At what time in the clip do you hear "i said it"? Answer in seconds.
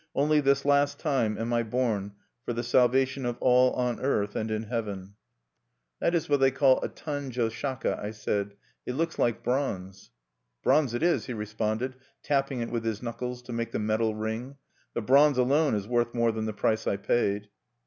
8.01-8.93